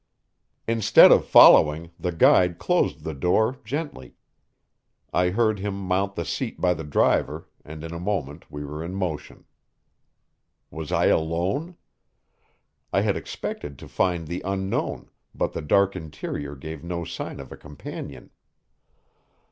[0.67, 4.15] Instead of following, the guide closed the door gently;
[5.13, 8.83] I heard him mount the seat by the driver, and in a moment we were
[8.83, 9.45] in motion.
[10.71, 11.77] Was I alone?
[12.91, 17.51] I had expected to find the Unknown, but the dark interior gave no sign of
[17.51, 18.31] a companion.